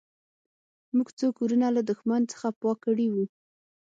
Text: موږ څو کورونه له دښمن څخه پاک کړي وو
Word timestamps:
موږ 0.95 1.07
څو 1.17 1.27
کورونه 1.37 1.67
له 1.75 1.81
دښمن 1.89 2.21
څخه 2.31 2.47
پاک 2.61 2.77
کړي 2.85 3.07
وو 3.09 3.25